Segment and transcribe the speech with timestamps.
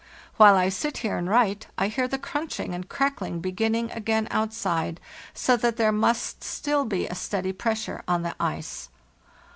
[0.37, 4.99] While I sit here and write I hear the crunching and crackling beginning again outside,
[5.35, 8.89] so that there must still be a steady pressure on the ice.